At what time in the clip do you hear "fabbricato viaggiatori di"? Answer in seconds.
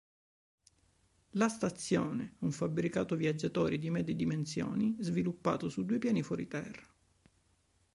2.51-3.91